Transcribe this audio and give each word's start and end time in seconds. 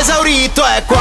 esaurito 0.00 0.62
è 0.64 0.82
qua. 0.86 0.96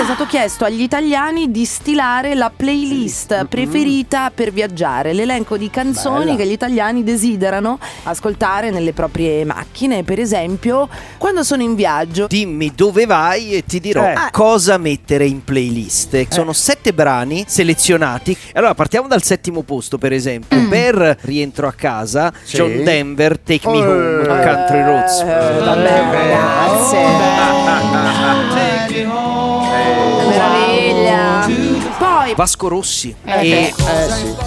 È 0.00 0.04
stato 0.04 0.26
chiesto 0.26 0.64
agli 0.64 0.82
italiani 0.82 1.50
di 1.50 1.64
stilare 1.64 2.34
la 2.34 2.50
playlist 2.54 3.46
preferita 3.46 4.30
per 4.34 4.52
viaggiare, 4.52 5.12
l'elenco 5.12 5.56
di 5.56 5.70
canzoni 5.70 6.24
Bella. 6.26 6.36
che 6.36 6.46
gli 6.46 6.52
italiani 6.52 7.02
desiderano 7.04 7.78
ascoltare 8.04 8.70
nelle 8.70 8.92
proprie 8.92 9.44
macchine, 9.44 10.02
per 10.02 10.18
esempio 10.18 10.88
quando 11.16 11.42
sono 11.44 11.62
in 11.62 11.74
viaggio. 11.74 12.26
Dimmi 12.26 12.72
dove 12.74 13.06
vai 13.06 13.52
e 13.52 13.64
ti 13.64 13.80
dirò 13.80 14.04
Eh. 14.04 14.14
cosa 14.30 14.76
mettere 14.78 15.26
in 15.26 15.42
playlist. 15.44 16.26
Sono 16.28 16.52
sette 16.52 16.92
brani 16.92 17.44
selezionati. 17.46 18.36
Allora 18.54 18.74
partiamo 18.74 19.06
dal 19.08 19.22
settimo 19.22 19.62
posto, 19.62 19.96
per 19.98 20.12
esempio. 20.12 20.58
Mm. 20.58 20.68
Per 20.68 21.18
rientro 21.22 21.66
a 21.68 21.72
casa, 21.72 22.32
Sì. 22.42 22.56
John 22.56 22.82
Denver, 22.84 23.38
Take 23.38 23.68
Me 23.68 23.78
Eh. 23.78 23.86
Home, 23.86 24.26
Country 24.26 24.82
Roads. 24.84 25.20
Eh, 25.20 25.24
vabbè, 25.64 26.02
ragazzi. 26.12 26.94
Meraviglia. 26.94 27.53
Vasco 32.36 32.68
Rossi 32.68 33.14
Eh, 33.24 33.32
e 33.32 33.72
beh, 33.76 33.84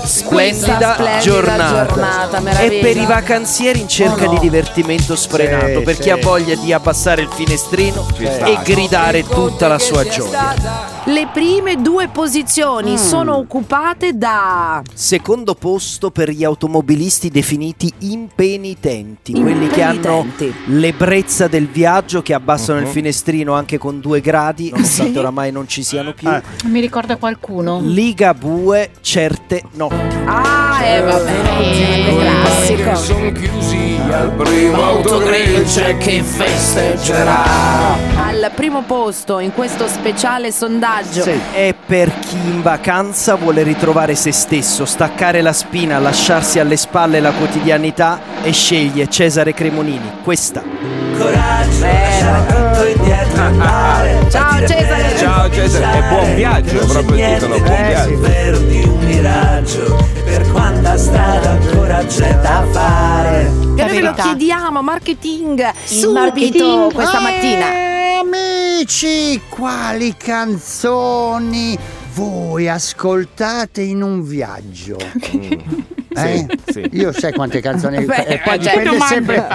splendida, 0.06 0.94
splendida 0.96 1.18
giornata. 1.20 1.86
giornata, 1.88 2.38
È 2.38 2.42
meraviglia. 2.42 2.82
per 2.82 2.98
i 2.98 3.06
vacanzieri 3.06 3.80
in 3.80 3.88
cerca 3.88 4.24
Oh 4.24 4.26
no. 4.26 4.32
di 4.34 4.40
divertimento 4.40 5.16
sfrenato, 5.16 5.80
Sì, 5.80 5.84
per 5.84 5.96
sì. 5.96 6.02
chi 6.02 6.10
ha 6.10 6.18
voglia 6.18 6.56
di 6.56 6.74
abbassare 6.74 7.22
il 7.22 7.30
finestrino 7.32 8.06
e 8.20 8.60
gridare 8.64 9.24
tutta 9.24 9.68
la 9.68 9.80
sua 9.80 10.04
gioia. 10.08 10.96
le 11.06 11.30
prime 11.32 11.82
due 11.82 12.10
posizioni 12.10 12.92
Mm. 12.94 12.96
sono 12.96 13.38
occupate 13.38 14.18
da 14.18 14.82
Secondo 14.94 15.56
posto 15.56 16.12
per 16.12 16.30
gli 16.30 16.44
automobilisti 16.44 17.30
definiti 17.30 17.90
impenitenti, 18.00 19.32
quelli 19.32 19.68
che 19.68 19.82
hanno 19.84 20.20
Impenitenti. 20.26 20.54
l'ebbrezza 20.78 21.48
del 21.48 21.68
viaggio, 21.68 22.22
che 22.22 22.34
abbassano 22.34 22.80
il 22.80 22.88
finestrino 22.88 23.54
anche 23.54 23.78
con 23.78 24.02
due 24.02 24.20
gradi, 24.20 24.70
nonostante 24.72 25.14
Sì. 25.14 25.18
oramai 25.18 25.52
non 25.54 25.68
ci 25.68 25.82
siano 25.84 26.12
più. 26.14 26.30
Eh. 26.30 26.42
Mi 26.66 26.82
ricorda 26.82 27.16
qualcuno. 27.16 27.77
Liga 27.82 28.34
Bue 28.34 28.92
certe 29.02 29.64
notti. 29.74 29.96
Ah, 30.26 30.84
eh, 30.84 31.02
vabbè, 31.02 31.32
classico. 32.20 32.96
Sono 32.96 33.32
chiusi 33.32 34.00
al 34.12 34.32
primo 34.32 34.82
autogrill 34.82 35.64
c'è 35.66 35.98
chi 35.98 36.22
festeggerà. 36.22 37.44
Al 38.16 38.52
primo 38.54 38.84
posto 38.84 39.40
in 39.40 39.54
questo 39.54 39.88
speciale 39.88 40.52
sondaggio 40.52 41.24
È 41.24 41.74
per 41.86 42.12
chi 42.20 42.36
in 42.36 42.62
vacanza 42.62 43.36
vuole 43.36 43.64
ritrovare 43.64 44.16
se 44.16 44.32
stesso, 44.32 44.86
staccare 44.86 45.42
la 45.42 45.54
spina, 45.54 46.00
lasciarsi 46.00 46.60
alle 46.60 46.78
spalle 46.78 47.20
la 47.20 47.32
quotidianità 47.32 48.20
e 48.44 48.52
sceglie 48.52 49.10
Cesare 49.10 49.54
Cremonini. 49.54 50.20
Questa. 50.24 51.07
Ciao 54.30 54.68
Cesare. 54.68 55.18
Ciao 55.18 55.50
Cesare, 55.50 55.98
è 55.98 56.10
buon 56.10 56.36
viaggio, 56.36 56.80
è 56.80 56.86
proprio 56.86 57.16
il 57.16 57.34
titolo, 57.34 57.60
buon 57.60 57.88
viaggio. 57.88 58.20
Perdi 58.20 58.84
un 58.84 59.00
miraggio 59.00 60.08
per 60.24 60.48
quanta 60.52 60.96
strada 60.98 61.50
ancora 61.52 62.06
c'è 62.06 62.36
da 62.36 62.64
fare. 62.70 63.46
E 63.46 63.84
noi 63.84 63.90
ve 63.90 64.02
lo 64.02 64.14
chiediamo, 64.14 64.84
marketing, 64.84 65.72
subito 65.86 66.12
marketing. 66.14 66.94
questa 66.94 67.20
mattina. 67.20 67.74
Eh, 67.74 68.20
amici, 68.22 69.42
quali 69.50 70.14
canzoni 70.16 71.76
voi 72.14 72.70
ascoltate 72.70 73.82
in 73.82 74.04
un 74.04 74.24
viaggio? 74.24 74.98
Eh? 76.18 76.48
sì. 76.72 76.90
Io 76.94 77.12
sai 77.12 77.32
quante 77.32 77.62
canzoni 77.62 78.04
Beh, 78.04 78.24
e 78.24 78.42
poi 78.44 78.60
cioè, 78.60 78.80
dipende 78.80 79.06
sempre 79.06 79.46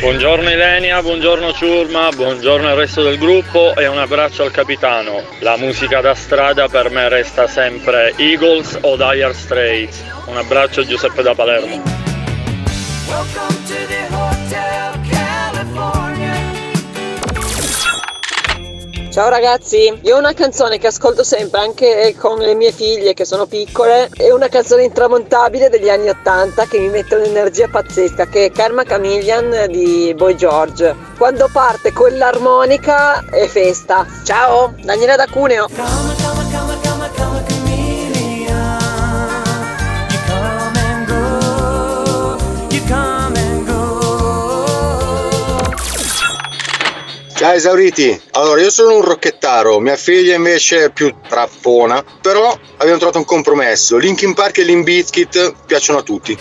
Buongiorno 0.00 0.48
Ilenia, 0.48 1.02
buongiorno 1.02 1.52
Ciurma, 1.52 2.10
buongiorno 2.10 2.68
al 2.68 2.76
resto 2.76 3.02
del 3.02 3.18
gruppo 3.18 3.74
e 3.74 3.88
un 3.88 3.98
abbraccio 3.98 4.44
al 4.44 4.52
capitano. 4.52 5.24
La 5.40 5.56
musica 5.56 6.00
da 6.00 6.14
strada 6.14 6.68
per 6.68 6.88
me 6.88 7.08
resta 7.08 7.48
sempre 7.48 8.14
Eagles 8.16 8.78
o 8.82 8.96
Dire 8.96 9.34
Straits. 9.34 10.04
Un 10.26 10.36
abbraccio 10.36 10.86
Giuseppe 10.86 11.22
da 11.22 11.34
Palermo. 11.34 11.82
Ciao 19.18 19.30
ragazzi, 19.30 19.98
io 20.02 20.14
ho 20.14 20.18
una 20.20 20.32
canzone 20.32 20.78
che 20.78 20.86
ascolto 20.86 21.24
sempre 21.24 21.58
anche 21.58 22.14
con 22.16 22.38
le 22.38 22.54
mie 22.54 22.70
figlie 22.70 23.14
che 23.14 23.24
sono 23.24 23.46
piccole, 23.46 24.08
è 24.16 24.30
una 24.30 24.46
canzone 24.46 24.84
intramontabile 24.84 25.68
degli 25.68 25.88
anni 25.88 26.08
80 26.08 26.66
che 26.66 26.78
mi 26.78 26.88
mette 26.88 27.16
un'energia 27.16 27.66
pazzesca, 27.66 28.28
che 28.28 28.44
è 28.44 28.50
Karma 28.52 28.84
Chameleon 28.84 29.66
di 29.70 30.14
Boy 30.16 30.36
George. 30.36 30.94
Quando 31.16 31.50
parte 31.52 31.92
quell'armonica 31.92 33.24
è 33.28 33.48
festa. 33.48 34.06
Ciao, 34.22 34.72
Daniela 34.80 35.16
da 35.16 35.26
Cuneo. 35.26 36.27
Ciao 47.48 47.56
esauriti, 47.56 48.20
allora 48.32 48.60
io 48.60 48.68
sono 48.68 48.96
un 48.96 49.00
rocchettaro, 49.00 49.80
mia 49.80 49.96
figlia 49.96 50.34
invece 50.34 50.84
è 50.84 50.90
più 50.90 51.14
trappona, 51.26 52.04
però 52.20 52.54
abbiamo 52.76 52.98
trovato 52.98 53.16
un 53.16 53.24
compromesso, 53.24 53.96
Linkin 53.96 54.34
Park 54.34 54.58
e 54.58 54.64
Limp 54.64 54.84
Bizkit 54.84 55.54
piacciono 55.64 56.00
a 56.00 56.02
tutti. 56.02 56.36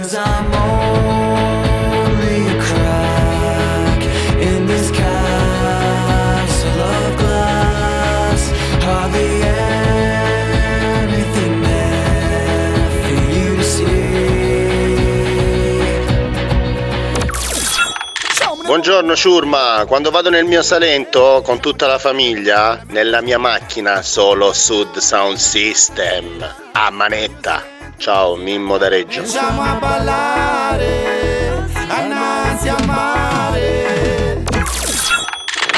Buongiorno 18.78 19.16
Ciurma, 19.16 19.86
quando 19.88 20.12
vado 20.12 20.30
nel 20.30 20.46
mio 20.46 20.62
Salento 20.62 21.42
con 21.44 21.60
tutta 21.60 21.88
la 21.88 21.98
famiglia, 21.98 22.84
nella 22.90 23.22
mia 23.22 23.40
macchina 23.40 24.04
solo 24.04 24.54
Sud 24.54 25.00
Sound 25.00 25.38
System, 25.38 26.48
a 26.74 26.92
manetta. 26.92 27.64
Ciao, 27.98 28.36
Mimmo 28.36 28.78
da 28.78 28.88
Reggio. 28.88 29.22
Andiamo 29.22 29.64
a 29.64 29.74
ballare, 29.80 31.66
annanzi 31.88 32.70
a 32.70 32.78
mare. 32.86 34.44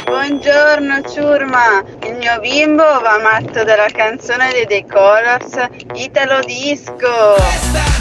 Buongiorno 0.04 1.02
ciurma, 1.10 1.82
il 2.04 2.16
mio 2.16 2.38
bimbo 2.42 2.84
va 2.84 3.18
matto 3.18 3.64
della 3.64 3.88
canzone 3.94 4.52
dei 4.52 4.68
The 4.68 4.86
Colors 4.86 5.70
Italo 5.94 6.42
Disco. 6.42 7.99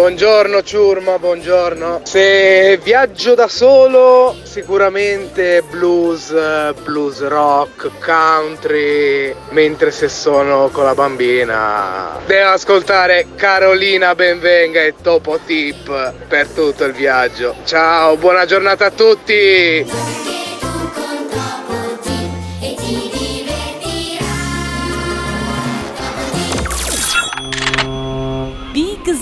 Buongiorno 0.00 0.62
ciurma, 0.62 1.18
buongiorno. 1.18 2.00
Se 2.04 2.80
viaggio 2.82 3.34
da 3.34 3.48
solo, 3.48 4.34
sicuramente 4.44 5.62
blues, 5.68 6.32
blues 6.84 7.20
rock, 7.28 7.90
country, 8.00 9.34
mentre 9.50 9.90
se 9.90 10.08
sono 10.08 10.70
con 10.72 10.84
la 10.84 10.94
bambina 10.94 12.18
devo 12.24 12.48
ascoltare 12.48 13.26
Carolina 13.36 14.14
Benvenga 14.14 14.80
e 14.80 14.94
Topo 15.02 15.38
Tip 15.44 16.14
per 16.26 16.48
tutto 16.48 16.84
il 16.84 16.94
viaggio. 16.94 17.56
Ciao, 17.64 18.16
buona 18.16 18.46
giornata 18.46 18.86
a 18.86 18.90
tutti! 18.90 20.18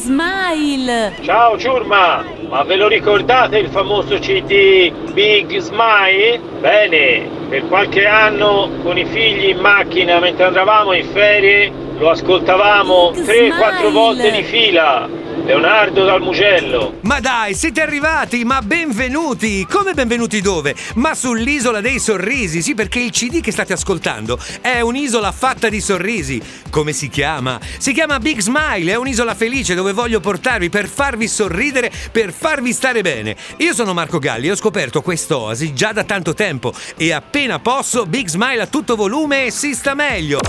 Smile. 0.09 1.17
Ciao 1.21 1.59
Ciurma, 1.59 2.25
ma 2.49 2.63
ve 2.63 2.77
lo 2.77 2.89
ricordate 2.89 3.59
il 3.59 3.69
famoso 3.69 4.19
CD 4.19 4.91
Big 5.13 5.59
Smile? 5.59 6.41
Bene, 6.61 7.29
per 7.51 7.69
qualche 7.69 8.07
anno 8.07 8.71
con 8.83 8.97
i 8.97 9.05
figli 9.05 9.51
in 9.51 9.59
macchina 9.59 10.19
mentre 10.19 10.45
andavamo 10.45 10.95
in 10.95 11.05
ferie 11.11 11.71
lo 11.99 12.09
ascoltavamo 12.09 13.11
Big 13.11 13.23
3-4 13.23 13.27
Smile. 13.27 13.91
volte 13.91 14.31
di 14.31 14.43
fila. 14.45 15.07
Leonardo 15.49 16.05
dal 16.05 16.21
Mugello. 16.21 16.99
Ma 17.05 17.21
dai, 17.21 17.55
siete 17.55 17.81
arrivati, 17.81 18.45
ma 18.45 18.61
benvenuti! 18.61 19.67
Come 19.67 19.95
benvenuti 19.95 20.43
dove? 20.43 20.75
Ma 20.97 21.15
sull'isola 21.15 21.81
dei 21.81 21.99
sorrisi, 21.99 22.61
sì, 22.61 22.75
perché 22.75 22.99
il 22.99 23.13
CD 23.13 23.41
che 23.41 23.51
state 23.51 23.73
ascoltando 23.73 24.39
è 24.61 24.81
un'isola 24.81 25.33
fatta 25.33 25.71
di 25.71 25.81
sorrisi. 25.81 26.39
Come 26.69 26.93
si 26.93 27.09
chiama? 27.09 27.59
Si 27.79 27.95
chiama 27.95 28.19
Big 28.19 28.41
Smile, 28.41 28.93
è 28.93 28.97
un'isola 28.97 29.35
felice 29.35 29.75
dove 29.75 29.95
voglio 29.95 30.21
portarvi 30.21 30.69
per 30.69 30.87
farvi 30.87 31.27
sorridere, 31.27 31.91
per 32.13 32.31
farvi 32.31 32.75
stare 32.75 33.01
bene. 33.01 33.35
Io 33.57 33.73
sono 33.73 33.95
Marco 33.95 34.19
Galli 34.19 34.49
e 34.49 34.51
ho 34.51 34.55
scoperto 34.55 35.01
quest'oasi 35.01 35.73
già 35.73 35.93
da 35.93 36.05
tanto 36.05 36.35
tempo 36.35 36.75
e 36.95 37.11
appena 37.11 37.59
posso 37.59 38.05
Big 38.05 38.29
Smile 38.29 38.61
a 38.61 38.67
tutto 38.67 38.97
volume 38.97 39.47
e 39.47 39.51
si 39.51 39.73
sta 39.73 39.95
meglio. 39.95 40.41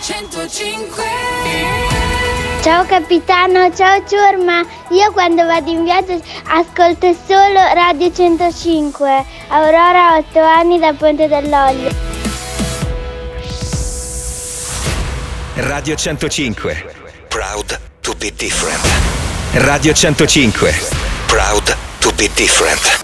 105 0.00 1.91
Ciao 2.62 2.84
capitano, 2.86 3.74
ciao 3.74 4.04
ciurma. 4.06 4.64
Io 4.90 5.10
quando 5.10 5.44
vado 5.44 5.68
in 5.68 5.82
viaggio 5.82 6.22
ascolto 6.46 7.12
solo 7.26 7.58
Radio 7.74 8.12
105. 8.12 9.24
Aurora, 9.48 10.16
8 10.18 10.38
anni 10.38 10.78
da 10.78 10.92
Ponte 10.92 11.26
dell'Olio. 11.26 11.90
Radio 15.56 15.96
105. 15.96 16.94
Proud 17.26 17.80
to 18.00 18.14
be 18.14 18.32
different. 18.36 18.80
Radio 19.54 19.92
105. 19.92 20.72
Proud 21.26 21.76
to 21.98 22.12
be 22.12 22.30
different. 22.36 23.01